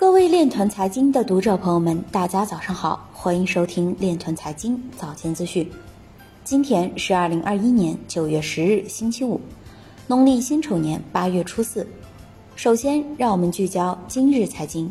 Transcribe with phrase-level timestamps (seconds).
[0.00, 5.70] 各位链团财经的读者朋友们，大家早上好，欢迎收听链团财经早间资讯。
[6.42, 9.38] 今天是二零二一年九月十日，星期五，
[10.06, 11.86] 农历辛丑年八月初四。
[12.56, 14.90] 首先，让我们聚焦今日财经。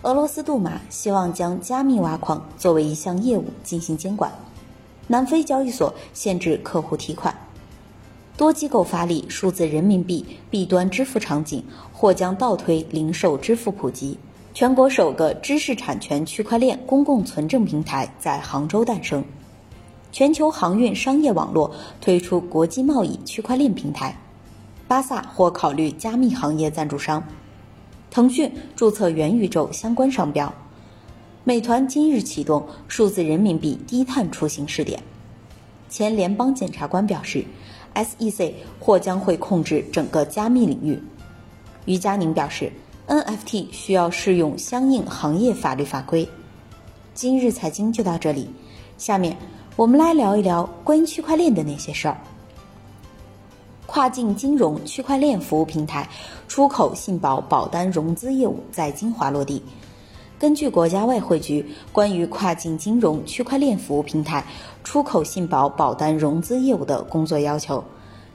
[0.00, 4.32] 俄罗斯杜马希望将加密挖矿作为一项业务进行监管。
[5.08, 7.36] 南非交易所限制客户提款。
[8.36, 14.18] 多机构发力数字人民币 B 端支付场景，或将倒推零售支付普及。
[14.52, 19.24] 全国首个知识产权区块链公共存证平台在杭州诞生。
[20.12, 24.14] 全球航运商业网络推出国际贸易区块链平台。
[24.86, 27.26] 巴萨或考虑加密行业赞助商。
[28.10, 30.52] 腾讯注册元宇宙相关商标。
[31.42, 35.02] 美团今日启动数字人民币低碳出行试点。
[35.88, 37.42] 前联邦检察官表示。
[37.96, 41.02] SEC 或将会控制整个加密领域。
[41.86, 42.70] 于佳宁表示
[43.08, 46.28] ，NFT 需要适用相应行业法律法规。
[47.14, 48.50] 今日财经就到这里，
[48.98, 49.36] 下面
[49.74, 52.18] 我们来聊一聊关于区块链的那些事儿。
[53.86, 56.06] 跨境金融区块链服务平台
[56.48, 59.62] 出口信保保单融资业务在金华落地。
[60.38, 64.44] 根据国家外汇局关于跨境金融区块链服务平台
[64.84, 67.82] 出口信保保单融资业务的工作要求，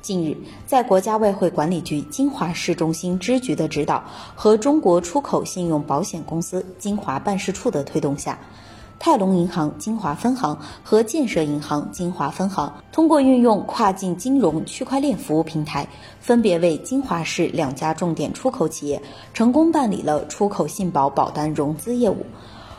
[0.00, 4.04] 近日，在国家外汇管理局金华市中心支局的指导
[4.36, 8.38] 和中国出口信用保险公司金华办事处的推动下。
[9.00, 15.88] 泰隆银行金华分行和建设银行金华分行通过运用跨境金融区块链服务平台，
[16.20, 19.00] 分别为金华市两家重点出口企业
[19.32, 22.26] 成功办理了出口信保保单融资业务，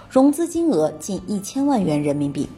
[0.10, 2.50] 融资金额近一千万元人民币。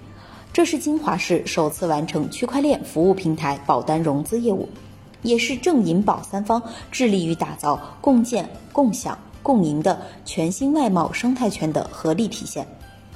[0.52, 4.68] 这是金华市首次完成区块链服务平台保单融资业务，
[5.22, 12.68] 也是正银保三方致力于打造共建、共享、共赢的全新外贸生态圈的合力体现。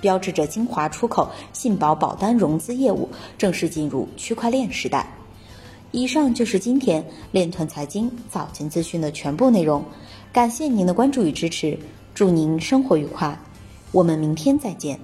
[0.01, 5.07] 标志着金华出口信保保单融资业务正式进入区块链时代。
[5.91, 9.83] 以上就是今天链团财经早间资讯的全部内容，
[10.33, 11.77] 感谢您的关注与支持，
[12.13, 13.37] 祝您生活愉快，
[13.91, 14.99] 我们明天再见。